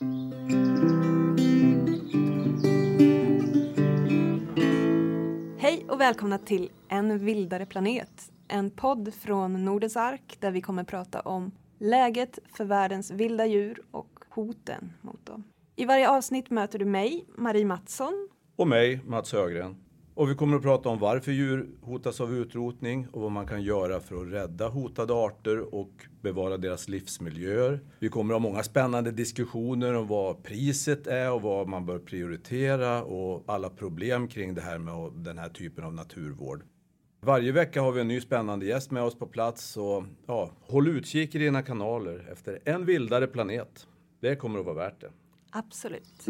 Hej 0.00 0.06
och 5.88 6.00
välkomna 6.00 6.38
till 6.38 6.70
En 6.88 7.18
vildare 7.18 7.66
planet. 7.66 8.32
En 8.48 8.70
podd 8.70 9.14
från 9.14 9.64
Nordens 9.64 9.96
ark 9.96 10.36
där 10.40 10.50
vi 10.50 10.60
kommer 10.60 10.84
prata 10.84 11.20
om 11.20 11.52
läget 11.78 12.38
för 12.56 12.64
världens 12.64 13.10
vilda 13.10 13.46
djur 13.46 13.82
och 13.90 14.24
hoten 14.28 14.92
mot 15.00 15.26
dem. 15.26 15.44
I 15.76 15.84
varje 15.84 16.10
avsnitt 16.10 16.50
möter 16.50 16.78
du 16.78 16.84
mig, 16.84 17.26
Marie 17.36 17.66
Mattsson. 17.66 18.28
Och 18.56 18.68
mig, 18.68 19.00
Mats 19.04 19.32
Högren. 19.32 19.76
Och 20.18 20.30
vi 20.30 20.34
kommer 20.34 20.56
att 20.56 20.62
prata 20.62 20.88
om 20.88 20.98
varför 20.98 21.32
djur 21.32 21.68
hotas 21.82 22.20
av 22.20 22.34
utrotning 22.34 23.06
och 23.12 23.22
vad 23.22 23.30
man 23.30 23.46
kan 23.46 23.62
göra 23.62 24.00
för 24.00 24.16
att 24.16 24.32
rädda 24.32 24.68
hotade 24.68 25.14
arter 25.14 25.74
och 25.74 25.90
bevara 26.22 26.56
deras 26.56 26.88
livsmiljöer. 26.88 27.80
Vi 27.98 28.08
kommer 28.08 28.34
att 28.34 28.42
ha 28.42 28.48
många 28.48 28.62
spännande 28.62 29.10
diskussioner 29.10 29.94
om 29.94 30.06
vad 30.06 30.42
priset 30.42 31.06
är 31.06 31.32
och 31.32 31.42
vad 31.42 31.68
man 31.68 31.86
bör 31.86 31.98
prioritera 31.98 33.02
och 33.02 33.44
alla 33.46 33.70
problem 33.70 34.28
kring 34.28 34.54
det 34.54 34.60
här 34.60 34.78
med 34.78 35.12
den 35.14 35.38
här 35.38 35.48
typen 35.48 35.84
av 35.84 35.94
naturvård. 35.94 36.62
Varje 37.20 37.52
vecka 37.52 37.82
har 37.82 37.92
vi 37.92 38.00
en 38.00 38.08
ny 38.08 38.20
spännande 38.20 38.66
gäst 38.66 38.90
med 38.90 39.02
oss 39.02 39.18
på 39.18 39.26
plats 39.26 39.64
så 39.64 40.04
ja, 40.26 40.50
håll 40.60 40.88
utkik 40.88 41.34
i 41.34 41.38
dina 41.38 41.62
kanaler 41.62 42.28
efter 42.32 42.58
en 42.64 42.84
vildare 42.84 43.26
planet. 43.26 43.86
Det 44.20 44.36
kommer 44.36 44.58
att 44.58 44.66
vara 44.66 44.76
värt 44.76 45.00
det. 45.00 45.10
Absolut. 45.50 46.26